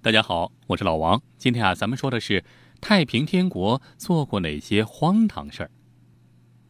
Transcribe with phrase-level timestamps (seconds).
[0.00, 1.20] 大家好，我是老王。
[1.36, 2.42] 今天啊，咱们说的是
[2.80, 5.70] 太平天国做过哪些荒唐事儿。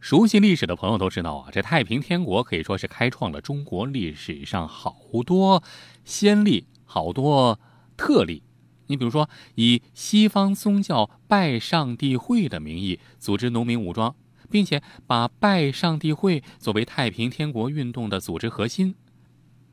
[0.01, 5.63] 熟悉历史的朋友都知道啊，这太平天国可以说是开创了中国历史上好多
[6.03, 7.57] 先例、好多
[7.95, 8.43] 特例。
[8.87, 14.13] 你比如说，以西方宗教拜上帝会的名义组织农民武装，
[14.53, 18.93] 并且把拜上帝会作为太平天国运动的组织核心。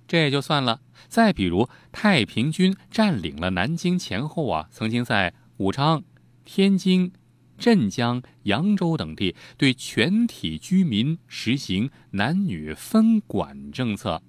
[0.09, 0.81] 这也就算了。
[1.07, 6.03] 再比如，太平军占领了南京前后啊，曾经在武昌、
[6.47, 7.13] 天津、
[7.59, 14.23] 镇江、扬州等地对全体居民实行男女分管政策。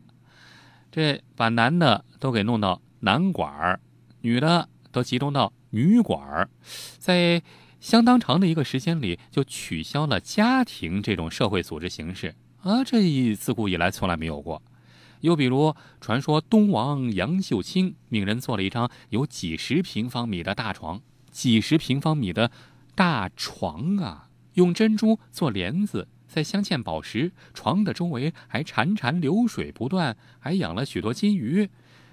[0.92, 3.80] 这把男的都给弄到男管儿，
[4.20, 6.50] 女的都集中到女管儿，
[6.98, 7.42] 在
[7.82, 12.84] 相当长的一个时间里，就取消了家庭这种社会组织形式啊！
[12.84, 14.62] 这一自古以来从来没有过。
[15.22, 21.02] 又比如，传说东王杨秀清命人做了一张有几十平方米的大床，
[21.32, 22.52] 几十平方米的
[22.94, 31.68] 大床啊，用珍珠做帘子，再镶嵌宝石，床的周围还潺潺流水不断，还养了许多金鱼。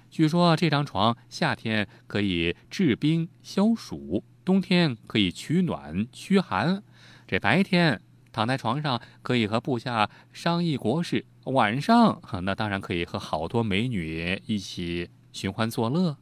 [0.09, 6.81] 据说这张床夏天可以治冰消暑，冬天可以取暖驱寒。
[7.27, 8.01] 这白天。
[8.31, 16.15] 躺在床上可以和部下商议国事，晚上那当然可以和好多美女一起寻欢作乐。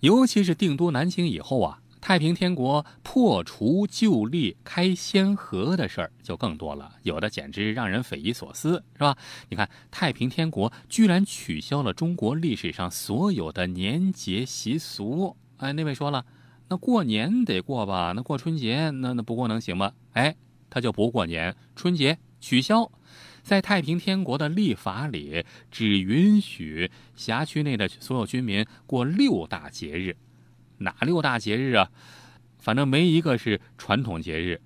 [0.00, 9.16] 尤其是定都南京以后啊，太平天国破除旧例、开先河的事儿就更多了，有的简直让人匪夷所思，是吧？
[9.48, 15.36] 你看，太平天国居然取消了中国历史上所有的年节习俗。
[15.56, 16.24] 哎，那位说了。
[16.68, 18.12] 那过年得过吧？
[18.14, 19.92] 那过春节，那那不过能行吗？
[20.12, 20.36] 哎，
[20.68, 22.90] 他就不过年，春节取消。
[23.42, 30.16] 在太平天国的历法里，只允许辖区内的所有居民过六大节日。
[30.78, 31.90] 哪六大节日啊？
[32.58, 34.60] 反正没一个是传统节日。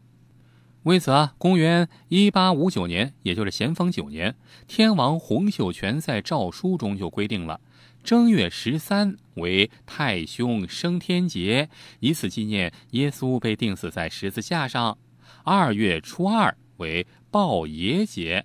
[0.83, 4.35] 为此啊，公元一八五九年，也就是咸丰九年，
[4.67, 7.61] 天王洪秀全在诏书中就规定了。
[8.03, 11.69] 正月十三为太兄升天节，
[12.01, 14.99] 以此纪念耶稣被钉死在十字架上。
[15.45, 18.45] 二月初二为报爷节，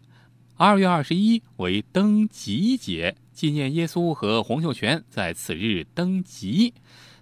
[0.56, 6.74] 二月二十一为登极节，纪念耶稣和洪秀全在此日登极。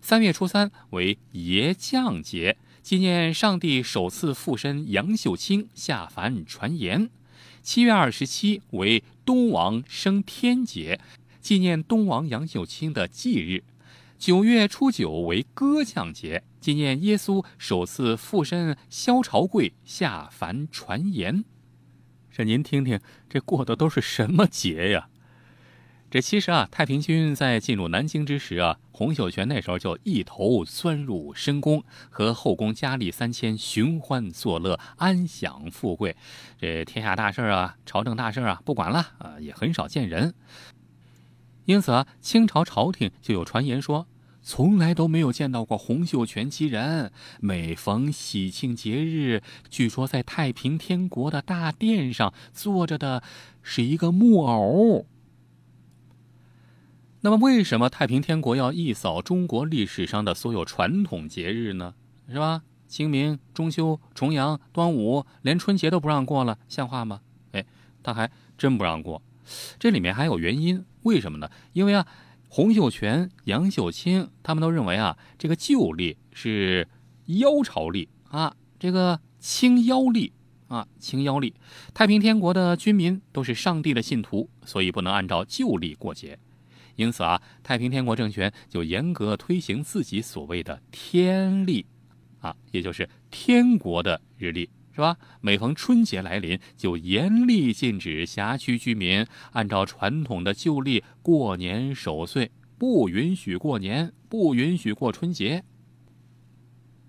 [0.02, 7.09] 三月初三为爷降节，纪念上帝首次附身杨秀清下凡传言。
[7.63, 11.00] 七月二十七为东王升天节。
[11.46, 13.64] 纪念东王杨秀清的忌日，
[14.18, 21.46] 九月初九为歌降节，纪念耶稣首次附身萧朝贵下凡传言。
[22.32, 25.08] 这您听听，这过的都是什么节呀？
[26.10, 36.16] 这其实啊，太平军在进入南京之时啊，洪秀全那时候就一头钻入深宫，和后宫佳丽三千寻欢作乐，安享富贵。
[36.58, 40.34] 这天下大事啊，朝政大事啊，不管了啊，也很少见人。
[41.66, 44.08] 因此啊，清朝朝廷就有传言说，
[44.42, 47.12] 从来都没有见到过洪秀全其人。
[47.40, 53.24] 每逢喜庆节日，据说在太平天国的大殿上坐着的
[53.64, 55.08] 是一个木偶。
[57.22, 61.96] 那么，为什么太平天国要一扫中国历史上的所有传统节日呢？
[62.30, 62.62] 是吧？
[62.88, 67.22] 清明、中秋、重阳、端午，连春节都不让过了，像话吗？
[67.53, 67.66] 哎，
[68.03, 69.24] 他还真不让过。
[69.80, 70.86] 这里面还有原因。
[71.06, 71.48] 为什么呢？
[71.74, 72.06] 因为啊，
[72.50, 76.88] 洪秀全、杨秀清他们都认为啊，这个旧历是
[77.28, 80.34] 妖朝历啊，这个清妖历
[80.68, 81.54] 啊，清妖历。
[81.94, 86.40] 太平天国的军民都是上帝的信徒，所以不能按照旧历过节。
[86.96, 91.86] 因此啊，太平天国政权就严格推行自己所谓的天历
[92.40, 94.68] 啊，也就是天国的日历。
[94.96, 95.18] 是吧？
[95.42, 105.66] 每逢春节来临，就严厉禁止辖区居民按照传统的旧历过年守岁，不允许过年，不允许过春节。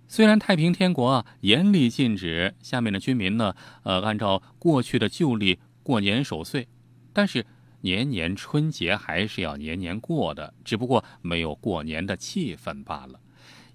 [0.09, 3.55] 虽然太平天国啊严厉禁止下面的居民呢，
[3.85, 6.67] 呃，按照过去的旧历过年守岁，
[7.13, 7.47] 但是
[7.83, 13.21] 年年春节还是要年年过的，只不过没有过年的气氛罢了。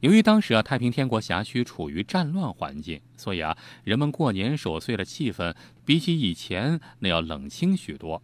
[0.01, 5.55] 由于当时啊，太平天国辖区处于战乱环境，所以啊，人们过年守岁的气氛
[5.85, 8.21] 比起以前那要冷清许多。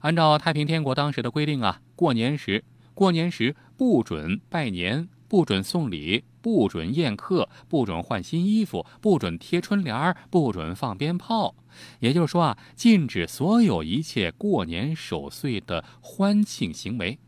[0.00, 11.54] 按照太平天国当时的规定啊，过年时过年时不准拜年、不准送礼，不准宴客，不准换新衣服，不准贴春联不准放鞭炮。
[12.00, 17.20] 也就是说啊，禁止所有一切过年守岁的欢庆行为。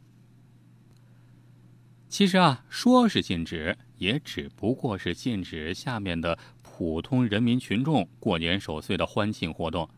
[2.09, 9.89] 其实啊，说是禁止，也只不过是禁止下面的普通人民群众过年守岁的欢庆活动，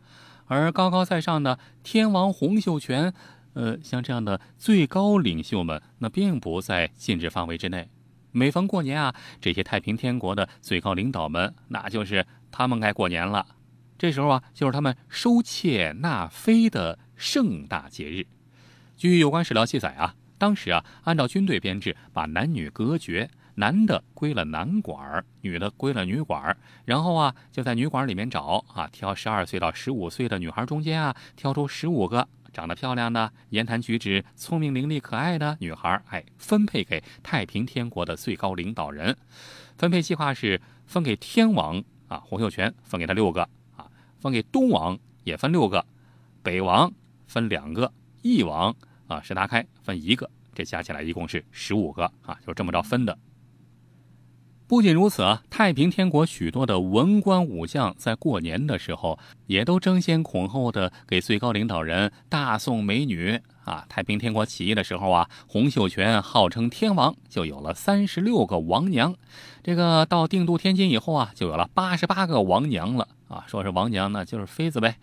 [0.45, 3.11] 而高高在上的天王洪秀全，
[3.53, 7.89] 呃，像这样的最高领袖们，那并不在禁止范围之内。
[8.31, 13.47] 每逢过年啊，这些太平天国的最高领导们，那就是他们该过年了。
[13.97, 18.27] 这时候啊，就是他们收妾纳妃的盛大节日。
[18.95, 20.13] 据有关史料记载啊。
[20.37, 26.55] 当时啊，按照军队编制，把男女隔绝，男的归了男馆女的归了女馆
[26.85, 39.15] 然后啊，就在女馆里面找啊，挑十二岁到十五岁的女孩中间啊，挑出十五个长得漂亮的、言谈举止聪明伶俐、可爱的女孩，哎，分配给太平天国的最高领导人。
[39.77, 43.41] 分配计划是分给天王啊，洪秀全分给他六个
[43.75, 43.87] 啊，
[44.19, 45.85] 分给东王也分六个，
[46.43, 46.91] 北王
[47.27, 47.91] 分两个，
[48.21, 48.75] 翼王。
[49.07, 53.15] 啊，石达开分一个，这加起来一共是十五个啊，就这么着分的。
[54.67, 63.85] 不仅如此啊，太平天国许多的文官武将在过年的时候，也都争先恐后的给最高领导人大送美女啊。
[63.87, 69.13] 太平天国起义的时候啊，洪秀全号称天王，就有了三十六个王娘。
[69.63, 73.43] 这个到定都天津以后啊，就有了八十八个王娘了啊。
[73.45, 74.97] 说是王娘，那就是妃子呗。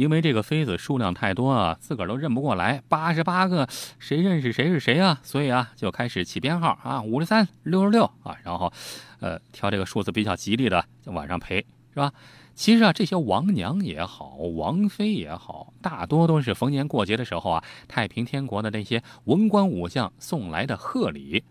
[0.00, 3.68] 因为这个妃子数量太多啊，自个儿都认不过来，八十八个，
[3.98, 5.20] 谁认识谁是谁啊？
[5.22, 8.72] 所以啊，就开始起编号啊，五十三、六十六啊，然后，
[9.20, 12.14] 呃，挑这个数字比较吉利的就往上陪，是吧？
[12.54, 21.44] 其实啊，这些王娘也好，王妃也好，大多都是逢年过节的时候啊，太平天国的那些文官武将送来的贺礼。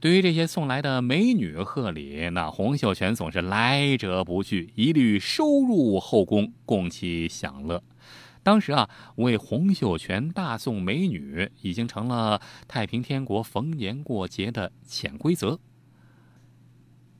[0.00, 7.82] 对于这些送来的美女贺礼，那洪秀全总是来者不拒，一律收入后宫，供其享乐。
[8.42, 15.60] 当时啊，为洪秀全大送美女，已经成了太平天国逢年过节的潜规则。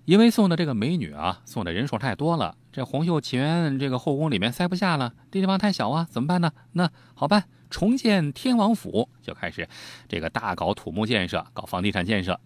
[0.06, 6.50] 因为送的这个美女啊，送的人数太多了，这洪秀全这个后宫里面塞不下了，这地方太小啊，怎么办呢？
[6.72, 9.66] 那好办，重建天王府，就开始
[10.08, 12.38] 这个大搞土木建设，搞房地产建设。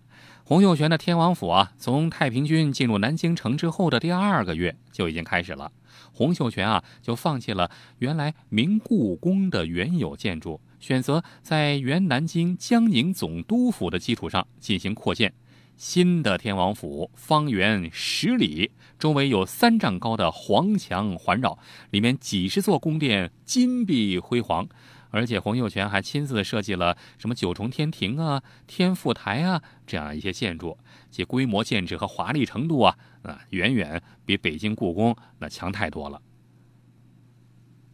[0.44, 5.72] 洪秀全的天王府啊，从太平军进入南京城之后的第二个月就已经开始了。
[6.12, 15.32] 洪秀全啊，就放弃了原来明故宫的原有建筑，选择在原南京江宁总督府的基础上进行扩建。
[15.76, 21.58] 新的天王府方圆十里，周围有三丈高的黄墙环绕，
[21.90, 24.68] 里面几十座宫殿金碧辉煌。
[25.14, 30.76] 而且洪秀全还亲自设计了什么九重天庭啊、天福台啊这样一些建筑，
[31.08, 36.20] 其规模、建制和华丽程度啊，啊，远远比北京故宫那强太多了。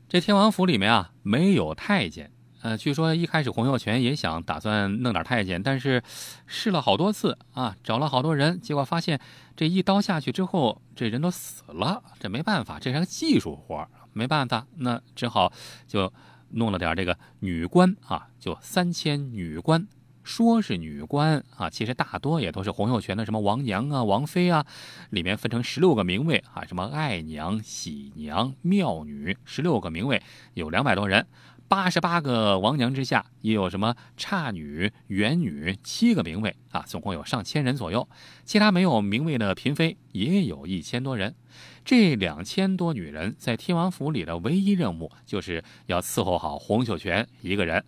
[0.09, 2.33] 这天王府里面啊，没有太监。
[2.63, 6.03] 呃，据说一开始洪秀全也想打算弄点太监，但是
[6.47, 9.21] 试了好多次啊，找了好多人，结果发现
[9.55, 12.03] 这一刀下去之后，这人都死了。
[12.19, 15.53] 这没办法，这是个技术活没办法，那只好
[15.87, 16.11] 就。
[16.51, 19.87] 弄了点这个女官啊，就三千女官，
[20.23, 24.67] 说是女官啊，其实大多也都是洪秀全的什么王娘啊、王妃啊，
[25.11, 30.23] 里面分成十六个名位啊，什么爱娘、喜娘、妙女，十六个名位
[30.55, 31.27] 有两百多人。
[31.69, 38.09] 八十八个王娘之下，也有什么差女、元女七个名位啊，总共有上千人左右。
[38.45, 41.37] 其他没有名位的嫔妃也有一千多人。
[41.85, 47.85] 这两千多女人在天王府里的唯一任务，就是要伺候好洪秀全一个人。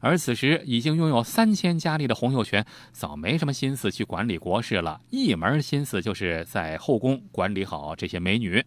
[0.00, 8.64] 而此时已经拥有三千佳丽的洪秀全，早没什么心思去管理国事了，一门心思就是在后宫管理好这些美女。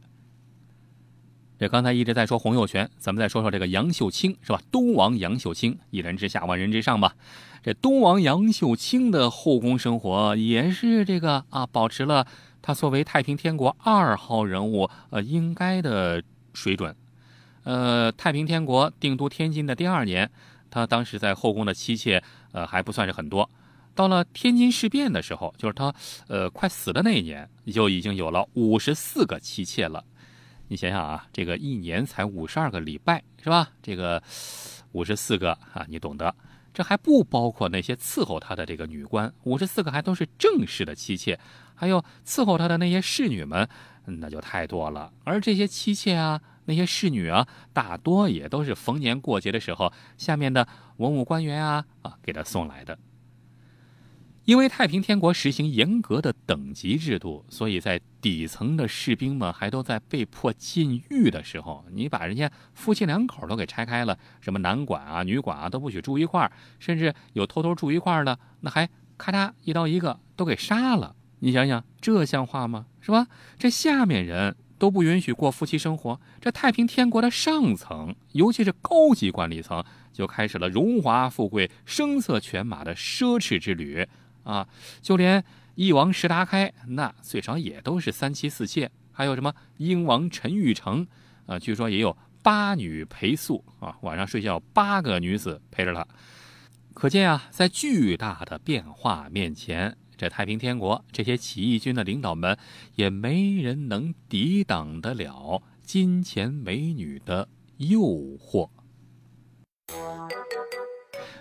[1.57, 4.61] 这刚才一直在说洪秀全，咱们再说说这个杨秀清，是吧？
[4.71, 7.15] 东王杨秀清，一人之下，万人之上吧。
[7.63, 12.27] 这东王杨秀清的后宫生活也是这个啊，保持了
[12.65, 16.23] 他作为太平天国二号人物呃应该的
[16.55, 16.95] 水准。
[17.63, 20.27] 呃，太平天国定都天津的第二年，
[20.71, 23.47] 他当时在后宫的妻妾呃还不算是很多。
[23.93, 25.93] 到了天津事变的时候，就是他
[26.27, 30.03] 呃快死的那一年，就已经有了五十四个妻妾了。
[30.67, 33.69] 你想想啊，这个一年才五十二个礼拜，是吧？
[33.83, 34.23] 这个
[34.93, 36.33] 五十四个啊，你懂得。
[36.75, 41.39] 这还不包括那些伺候他的这个女官，五十四个还都是正式的妻妾，
[41.73, 43.65] 还有伺候他的那些侍女们，
[44.03, 45.13] 那就太多了。
[45.23, 50.67] 而这些妻妾啊，那些侍女啊，大多也都是逢年过节的时候，下面的
[50.97, 52.99] 文武官员啊啊给他送来的。
[54.43, 71.15] 因为太平天国实行严格的等级制度，所以在底层的士兵们还都在被迫禁欲的时候，你把人家夫妻两口都给拆开了，什么男管啊、女管啊都不许住一块儿，甚至有偷偷住一块儿的，那还咔嚓一刀一个都给杀了。
[71.37, 72.87] 你想想，这像话吗？
[72.99, 73.27] 是吧？
[73.59, 84.07] 这下面人都不允许过夫妻生活，这太平天国的上层，尤其是高级管理层，就开始了荣华富贵、声色犬马的奢侈之旅。
[84.41, 84.67] 啊，
[85.01, 85.43] 就连
[85.75, 91.05] 翼王石达开，那最少也都是三妻四妾，还有什么英王陈玉成，
[91.45, 96.07] 啊，据说也有八女陪宿啊，晚上睡觉八个女子陪着他。
[96.93, 102.57] 可见啊，在巨大的变化面前，这太平天国这些起义军的领导们，
[102.95, 108.69] 也没人能抵挡得了金钱美女的诱惑。